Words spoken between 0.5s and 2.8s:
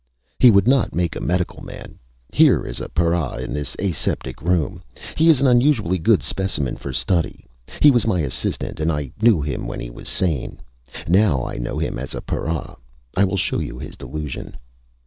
not make a medical man! Here is